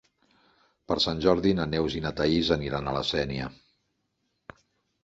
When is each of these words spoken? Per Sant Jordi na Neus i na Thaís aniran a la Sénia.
Per 0.91 0.95
Sant 1.05 1.21
Jordi 1.25 1.53
na 1.59 1.67
Neus 1.75 1.99
i 1.99 2.01
na 2.07 2.13
Thaís 2.23 2.51
aniran 2.59 2.89
a 2.89 2.95
la 2.99 3.05
Sénia. 3.13 3.53